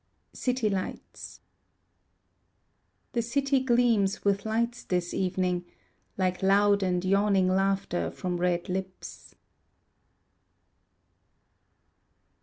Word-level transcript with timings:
City 0.33 0.67
Lights 0.67 1.41
The 3.11 3.21
city 3.21 3.59
gleams 3.59 4.25
with 4.25 4.47
lights 4.47 4.81
this 4.83 5.13
evening 5.13 5.63
Like 6.17 6.41
loud 6.41 6.81
and 6.81 7.05
yawning 7.05 7.47
laughter 7.49 8.09
from 8.09 8.37
red 8.37 8.67
lips. 8.67 9.35